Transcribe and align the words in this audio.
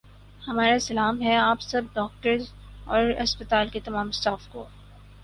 ہمارا 0.47 0.79
سلام 0.79 1.21
ہے 1.21 1.35
آپ 1.35 1.61
سب 1.61 1.81
ڈاکٹرس 1.93 2.51
اور 2.85 3.11
ہسپتال 3.23 3.69
کے 3.69 3.79
تمام 3.79 4.11
سٹاف 4.11 4.47
کو 4.47 4.65